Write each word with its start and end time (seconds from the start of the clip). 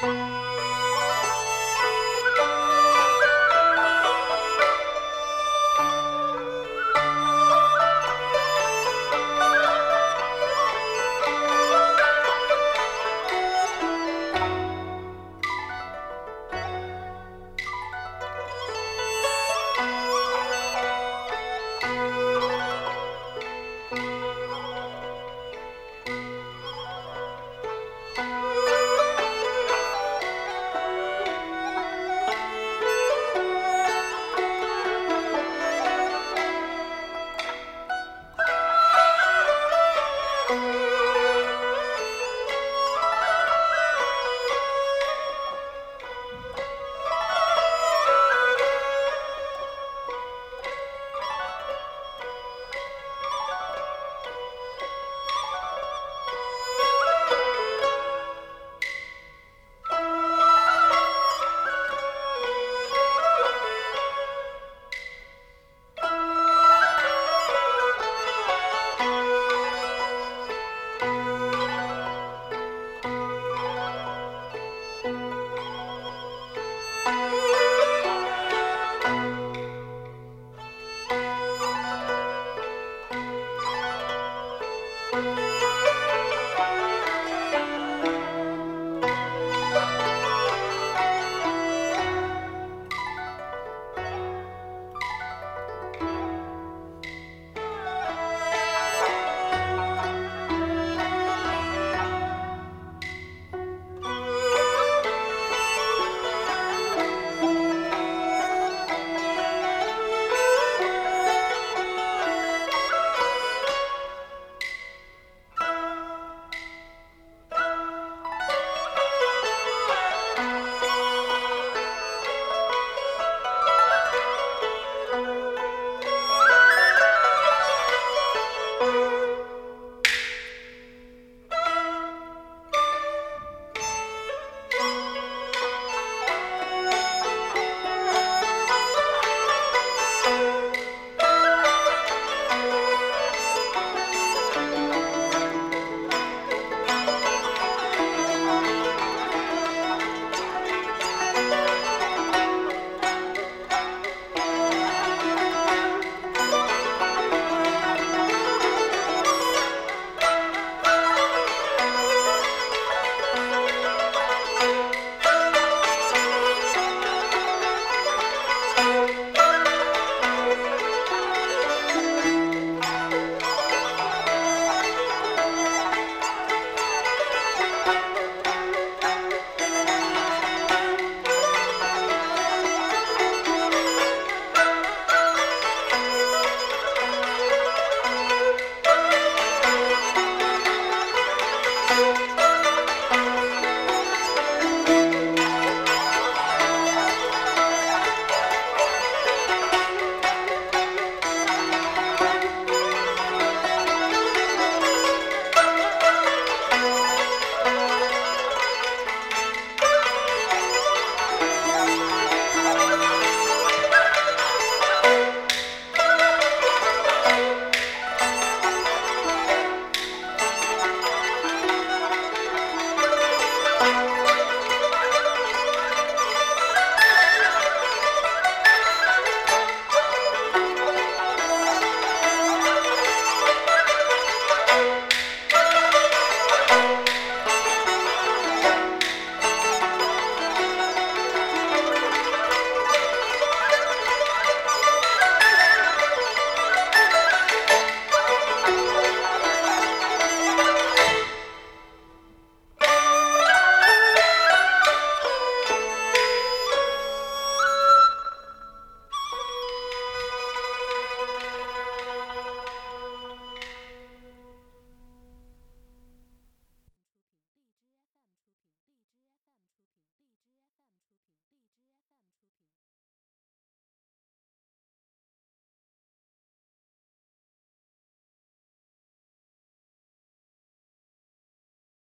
Bye. 0.00 0.39